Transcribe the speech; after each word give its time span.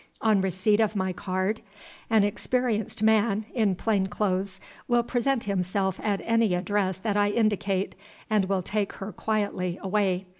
On 0.19 0.41
receipt 0.41 0.79
of 0.79 0.95
my 0.95 1.13
card, 1.13 1.61
an 2.09 2.23
experienced 2.23 3.03
man, 3.03 3.45
in 3.53 3.75
plain 3.75 4.07
clothes, 4.07 4.59
will 4.87 5.03
present 5.03 5.43
himself 5.43 5.99
at 6.01 6.21
any 6.23 6.55
address 6.55 6.97
that 6.97 7.15
I 7.17 7.29
indicate, 7.29 7.93
and 8.27 8.45
will 8.45 8.63
take 8.63 8.93
her 8.93 9.11
quietly 9.11 9.77
away. 9.79 10.25